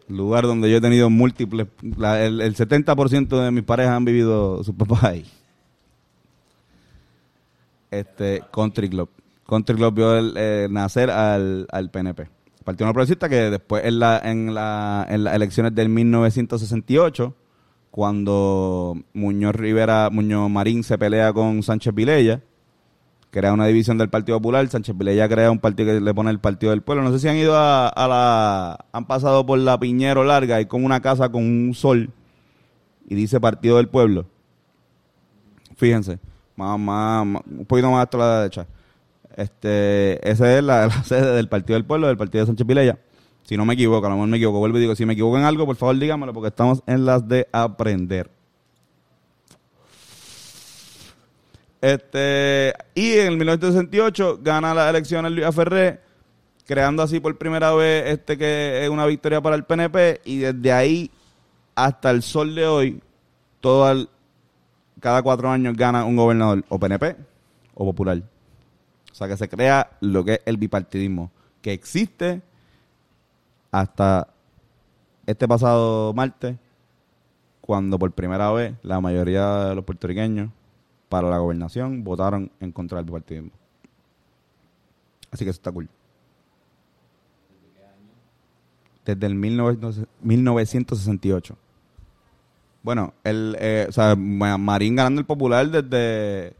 Lugar 0.09 0.43
donde 0.45 0.69
yo 0.69 0.77
he 0.77 0.81
tenido 0.81 1.09
múltiples, 1.09 1.67
la- 1.97 2.23
el, 2.25 2.41
el 2.41 2.55
70% 2.55 3.41
de 3.41 3.51
mis 3.51 3.63
parejas 3.63 3.93
han 3.95 4.03
vivido 4.05 4.63
sus 4.63 4.75
papás 4.75 5.03
ahí. 5.05 5.25
este 7.91 8.41
Country 8.51 8.89
Club. 8.89 9.09
Country 9.47 9.75
Club 9.75 9.93
vio 9.93 10.17
el, 10.17 10.33
eh, 10.37 10.67
nacer 10.69 11.09
al, 11.09 11.67
al 11.71 11.89
PNP. 11.89 12.27
Partido 12.63 12.87
No 12.87 12.93
Progresista 12.93 13.27
que 13.29 13.35
después 13.49 13.85
en, 13.85 13.99
la, 13.99 14.19
en, 14.23 14.53
la, 14.53 15.05
en 15.09 15.23
las 15.25 15.35
elecciones 15.35 15.75
del 15.75 15.89
1968, 15.89 17.35
cuando 17.93 18.97
Muñoz 19.13 19.53
Rivera, 19.53 20.09
Muñoz 20.11 20.49
Marín 20.49 20.83
se 20.83 20.97
pelea 20.97 21.31
con 21.31 21.61
Sánchez 21.61 21.93
Vilella, 21.93 22.41
crea 23.29 23.53
una 23.53 23.67
división 23.67 23.99
del 23.99 24.09
Partido 24.09 24.39
Popular, 24.39 24.67
Sánchez 24.67 24.97
Vilella 24.97 25.29
crea 25.29 25.51
un 25.51 25.59
partido 25.59 25.93
que 25.93 26.01
le 26.01 26.11
pone 26.11 26.31
el 26.31 26.39
Partido 26.39 26.71
del 26.71 26.81
Pueblo. 26.81 27.03
No 27.03 27.11
sé 27.11 27.19
si 27.19 27.27
han 27.27 27.37
ido 27.37 27.53
a, 27.55 27.93
la... 27.95 28.83
han 28.91 29.05
pasado 29.05 29.45
por 29.45 29.59
la 29.59 29.79
Piñero 29.79 30.23
Larga 30.23 30.59
y 30.59 30.65
con 30.65 30.83
una 30.83 31.01
casa 31.01 31.29
con 31.29 31.43
un 31.43 31.75
sol 31.75 32.09
y 33.07 33.13
dice 33.13 33.39
Partido 33.39 33.77
del 33.77 33.89
Pueblo. 33.89 34.25
Fíjense, 35.75 36.17
más, 36.55 36.79
más, 36.79 37.23
más- 37.27 37.43
un 37.45 37.65
poquito 37.67 37.91
más 37.91 38.05
hasta 38.05 38.17
la 38.17 38.39
derecha. 38.39 38.65
Este, 39.37 40.27
esa 40.27 40.57
es 40.57 40.63
la, 40.63 40.87
la 40.87 41.03
sede 41.03 41.35
del 41.35 41.47
Partido 41.47 41.75
del 41.75 41.85
Pueblo, 41.85 42.07
del 42.07 42.17
Partido 42.17 42.41
de 42.43 42.47
Sánchez 42.47 42.65
Vilella. 42.65 42.97
Si 43.43 43.57
no 43.57 43.65
me 43.65 43.73
equivoco, 43.73 44.05
a 44.05 44.09
lo 44.09 44.15
mejor 44.15 44.29
me 44.29 44.37
equivoco, 44.37 44.59
vuelvo 44.59 44.77
y 44.77 44.81
digo, 44.81 44.95
si 44.95 45.05
me 45.05 45.13
equivoco 45.13 45.37
en 45.37 45.43
algo, 45.43 45.65
por 45.65 45.75
favor 45.75 45.97
dígamelo, 45.97 46.33
porque 46.33 46.47
estamos 46.47 46.81
en 46.87 47.05
las 47.05 47.27
de 47.27 47.47
aprender. 47.51 48.29
Este, 51.81 52.73
y 52.95 53.11
en 53.13 53.27
el 53.27 53.37
1968 53.37 54.39
gana 54.41 54.73
las 54.73 54.89
elecciones 54.89 55.31
Luis 55.33 55.53
Ferré, 55.53 55.99
creando 56.65 57.03
así 57.03 57.19
por 57.19 57.37
primera 57.37 57.73
vez 57.73 58.05
este 58.07 58.37
que 58.37 58.83
es 58.85 58.89
una 58.89 59.05
victoria 59.05 59.41
para 59.41 59.57
el 59.57 59.65
PNP, 59.65 60.21
y 60.23 60.37
desde 60.37 60.71
ahí 60.71 61.11
hasta 61.75 62.11
el 62.11 62.23
sol 62.23 62.55
de 62.55 62.65
hoy, 62.65 63.01
todo 63.59 63.91
el- 63.91 64.09
cada 65.01 65.21
cuatro 65.21 65.49
años 65.49 65.75
gana 65.75 66.05
un 66.05 66.15
gobernador 66.15 66.63
o 66.69 66.79
PNP 66.79 67.17
o 67.73 67.83
popular. 67.83 68.21
O 69.11 69.15
sea 69.15 69.27
que 69.27 69.35
se 69.35 69.49
crea 69.49 69.91
lo 69.99 70.23
que 70.23 70.35
es 70.35 70.39
el 70.45 70.55
bipartidismo, 70.55 71.31
que 71.61 71.73
existe 71.73 72.41
hasta 73.73 74.27
este 75.25 75.47
pasado 75.47 76.13
martes, 76.13 76.55
cuando 77.59 77.97
por 77.97 78.11
primera 78.11 78.51
vez 78.51 78.75
la 78.83 79.01
mayoría 79.01 79.65
de 79.65 79.75
los 79.75 79.83
puertorriqueños 79.83 80.51
para 81.09 81.27
la 81.29 81.39
gobernación 81.39 82.03
votaron 82.03 82.51
en 82.59 82.71
contra 82.71 82.97
del 82.99 83.05
bipartidismo. 83.05 83.49
Así 85.31 85.43
que 85.43 85.49
eso 85.49 85.57
está 85.57 85.71
cool. 85.71 85.89
Desde 89.05 89.25
el 89.25 89.35
1900 89.35 90.07
1968. 90.21 91.57
Bueno, 92.83 93.13
el, 93.23 93.55
eh, 93.59 93.85
o 93.89 93.91
sea, 93.91 94.15
Ma- 94.15 94.57
Marín 94.57 94.95
ganando 94.95 95.19
el 95.19 95.25
popular 95.25 95.67
desde, 95.67 96.53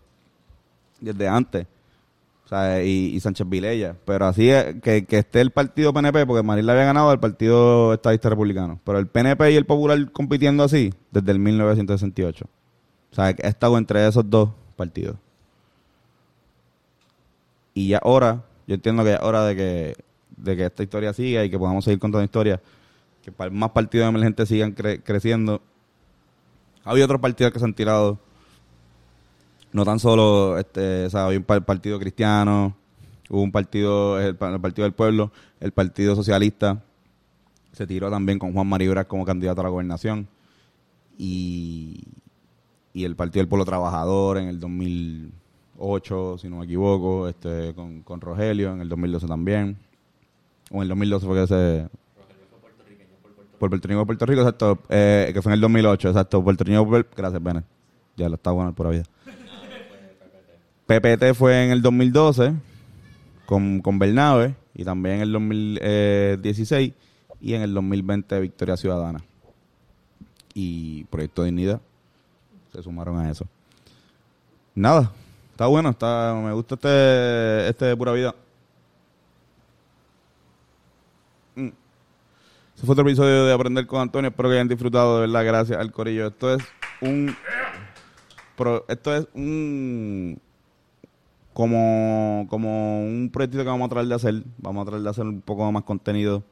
desde 1.00 1.28
antes. 1.28 1.68
Y, 2.84 3.16
y 3.16 3.20
Sánchez 3.20 3.48
Vilella. 3.50 3.96
Pero 4.06 4.26
así 4.26 4.48
que, 4.82 5.06
que 5.08 5.18
esté 5.18 5.42
el 5.42 5.52
partido 5.52 5.94
PNP, 5.94 6.26
porque 6.26 6.44
Marín 6.44 6.66
le 6.66 6.72
había 6.72 6.86
ganado 6.86 7.10
al 7.10 7.20
partido 7.20 7.94
estadista 7.94 8.30
republicano. 8.30 8.80
Pero 8.84 9.00
el 9.00 9.08
PNP 9.08 9.52
y 9.52 9.56
el 9.56 9.66
popular 9.66 10.12
compitiendo 10.12 10.64
así 10.64 10.94
desde 11.12 11.32
el 11.32 11.40
1968. 11.40 12.46
O 13.12 13.16
sea, 13.16 13.30
he 13.32 13.48
estado 13.48 13.78
entre 13.78 14.08
esos 14.08 14.30
dos 14.30 14.50
partidos. 14.76 15.16
Y 17.74 17.90
ya 17.90 18.00
ahora, 18.00 18.44
yo 18.68 18.76
entiendo 18.76 19.04
que 19.04 19.10
ya 19.12 19.16
es 19.18 19.22
hora 19.24 19.46
de 19.46 19.56
que, 19.56 19.96
de 20.38 20.56
que 20.58 20.66
esta 20.66 20.84
historia 20.84 21.14
siga 21.14 21.44
y 21.44 21.50
que 21.50 21.58
podamos 21.58 21.84
seguir 21.86 22.00
contando 22.00 22.24
historias. 22.24 22.60
Que 23.24 23.32
más 23.50 23.72
partidos 23.72 24.08
emergentes 24.10 24.50
sigan 24.50 24.76
cre- 24.76 25.02
creciendo. 25.04 25.62
Había 26.84 27.06
otros 27.06 27.22
partidos 27.22 27.54
que 27.54 27.60
se 27.60 27.66
han 27.66 27.74
tirado. 27.74 28.20
No 29.74 29.84
tan 29.86 30.00
solo, 30.00 30.58
este, 30.58 31.06
o 31.06 31.10
sea, 31.10 31.26
había 31.26 31.40
un 31.40 31.44
par- 31.46 31.66
partido 31.66 32.00
cristiano, 32.00 32.76
hubo 33.30 33.42
un 33.42 33.52
partido, 33.52 34.20
el, 34.20 34.38
el 34.40 34.60
Partido 34.62 34.84
del 34.84 34.94
Pueblo, 34.94 35.32
el 35.60 35.72
Partido 35.72 36.16
Socialista. 36.16 36.82
Se 37.72 37.88
tiró 37.88 38.10
también 38.12 38.38
con 38.38 38.54
Juan 38.54 38.68
Maribras 38.68 39.08
como 39.08 39.26
candidato 39.26 39.62
a 39.62 39.64
la 39.64 39.70
gobernación. 39.70 40.28
Y, 41.18 42.04
y 42.94 43.04
el 43.04 43.16
Partido 43.16 43.42
del 43.42 43.48
Pueblo 43.48 43.66
Trabajador 43.66 44.38
en 44.38 44.48
el 44.48 44.60
2008, 44.60 46.38
si 46.38 46.50
no 46.50 46.58
me 46.58 46.66
equivoco, 46.66 47.28
este, 47.28 47.74
con, 47.74 48.04
con 48.04 48.22
Rogelio 48.22 48.74
en 48.74 48.82
el 48.82 48.90
2012 48.90 49.28
también. 49.28 49.78
O 50.70 50.78
en 50.78 50.82
el 50.84 50.90
2012 50.90 51.26
fue 51.26 51.42
que 51.42 51.48
se... 51.48 51.88
Por 53.60 53.70
Puertorriqueño 53.70 54.00
de 54.02 54.06
Puerto 54.06 54.26
Rico, 54.26 54.42
exacto. 54.42 54.80
eh, 54.90 55.32
que 55.34 55.42
fue 55.42 55.52
en 55.52 55.56
el 55.56 55.62
2008, 55.62 56.10
exacto. 56.10 56.44
Puertorriqueño 56.44 56.86
por... 56.86 57.08
Gracias, 57.16 57.42
Bennett. 57.42 57.66
Ya 58.18 58.30
lo 58.30 58.36
está 58.36 58.52
bueno 58.52 58.74
por 58.76 58.90
vida. 58.92 59.04
PPT 60.86 61.34
fue 61.34 61.66
en 61.66 61.72
el 61.72 61.82
2012 61.82 62.54
con, 63.46 63.82
con 63.82 64.00
Bernabe 64.00 64.56
y 64.74 64.84
también 64.84 65.16
en 65.16 65.22
el 65.22 65.32
2016 65.32 66.94
y 67.42 67.54
en 67.54 67.62
el 67.62 67.74
2020 67.74 68.40
Victoria 68.40 68.78
Ciudadana. 68.78 69.24
Y 70.54 71.04
Proyecto 71.06 71.44
Dignidad 71.44 71.82
se 72.72 72.82
sumaron 72.82 73.20
a 73.20 73.30
eso. 73.30 73.46
Nada, 74.76 75.12
está 75.52 75.68
bueno, 75.68 75.90
está 75.90 76.40
me 76.44 76.52
gusta 76.54 76.76
este 76.76 77.70
este 77.70 77.86
de 77.86 77.98
pura 77.98 78.12
vida. 78.14 78.36
Mm. 81.56 81.70
Fue 82.84 82.94
otro 82.94 83.06
episodio 83.06 83.46
de 83.46 83.54
Aprender 83.54 83.86
con 83.86 84.02
Antonio. 84.02 84.30
Espero 84.30 84.50
que 84.50 84.56
hayan 84.56 84.68
disfrutado, 84.68 85.16
de 85.16 85.28
verdad. 85.28 85.46
Gracias 85.46 85.80
al 85.80 85.92
Corillo. 85.92 86.28
Esto 86.28 86.56
es 86.56 86.64
un. 87.02 87.36
esto 88.88 89.16
es 89.16 89.28
un. 89.34 90.42
Como, 91.54 92.48
como 92.50 93.04
un 93.04 93.30
proyecto 93.32 93.60
que 93.60 93.64
vamos 93.66 93.86
a 93.86 93.90
tratar 93.90 94.08
de 94.08 94.16
hacer. 94.16 94.44
Vamos 94.58 94.82
a 94.82 94.86
tratar 94.86 95.02
de 95.04 95.10
hacer 95.10 95.26
un 95.26 95.42
poco 95.42 95.72
más 95.72 95.84
contenido 95.84 96.44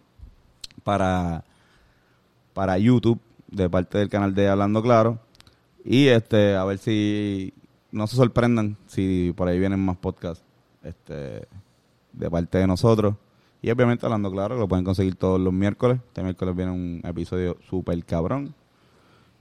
para, 0.83 1.43
para 2.53 2.77
YouTube 2.77 3.19
de 3.47 3.69
parte 3.69 3.97
del 3.97 4.09
canal 4.09 4.33
de 4.33 4.47
Hablando 4.47 4.81
Claro. 4.81 5.19
Y 5.83 6.07
este, 6.07 6.55
a 6.55 6.63
ver 6.65 6.77
si 6.77 7.53
no 7.91 8.07
se 8.07 8.15
sorprendan 8.15 8.77
si 8.87 9.33
por 9.35 9.47
ahí 9.47 9.59
vienen 9.59 9.83
más 9.83 9.97
podcasts 9.97 10.43
este, 10.83 11.47
de 12.13 12.29
parte 12.29 12.57
de 12.57 12.67
nosotros. 12.67 13.15
Y 13.61 13.69
obviamente 13.69 14.05
hablando 14.05 14.31
claro, 14.31 14.57
lo 14.57 14.67
pueden 14.67 14.83
conseguir 14.83 15.15
todos 15.15 15.39
los 15.39 15.53
miércoles. 15.53 15.99
Este 16.07 16.23
miércoles 16.23 16.55
viene 16.55 16.71
un 16.71 17.01
episodio 17.03 17.57
súper 17.69 18.03
cabrón. 18.05 18.55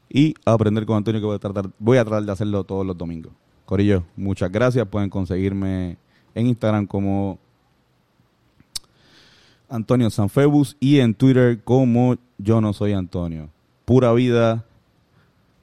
Y 0.08 0.34
aprender 0.44 0.84
con 0.86 0.96
Antonio 0.96 1.20
que 1.20 1.26
voy 1.26 1.36
a 1.36 1.38
tratar, 1.38 1.70
voy 1.78 1.98
a 1.98 2.04
tratar 2.04 2.24
de 2.24 2.32
hacerlo 2.32 2.64
todos 2.64 2.84
los 2.84 2.98
domingos. 2.98 3.32
Corillo, 3.70 4.02
muchas 4.16 4.50
gracias. 4.50 4.84
Pueden 4.88 5.08
conseguirme 5.08 5.96
en 6.34 6.48
Instagram 6.48 6.88
como 6.88 7.38
Antonio 9.68 10.10
Sanfebus 10.10 10.76
y 10.80 10.98
en 10.98 11.14
Twitter 11.14 11.62
como 11.62 12.16
Yo 12.36 12.60
No 12.60 12.72
Soy 12.72 12.94
Antonio. 12.94 13.48
Pura 13.84 14.12
vida. 14.12 14.64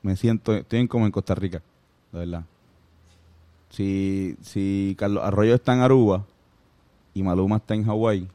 Me 0.02 0.16
siento, 0.16 0.56
estoy 0.56 0.88
como 0.88 1.06
en 1.06 1.12
Costa 1.12 1.36
Rica, 1.36 1.62
de 2.14 2.20
verdad. 2.20 2.46
Si, 3.72 4.38
si 4.42 4.96
Carlos 4.98 5.22
Arroyo 5.26 5.56
está 5.56 5.74
en 5.74 5.82
Aruba 5.82 6.24
y 7.14 7.24
Maluma 7.24 7.58
está 7.58 7.74
en 7.74 7.84
Hawái 7.84 8.26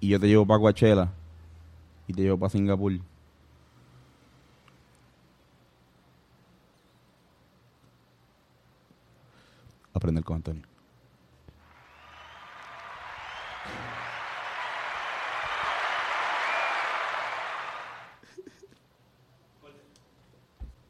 y 0.00 0.08
yo 0.08 0.18
te 0.18 0.26
llevo 0.26 0.44
para 0.44 0.58
Coachella 0.58 1.12
y 2.08 2.12
te 2.12 2.22
llevo 2.22 2.38
para 2.38 2.50
Singapur. 2.50 2.94
Aprender 9.98 10.22
con 10.22 10.36
Antonio. 10.36 10.67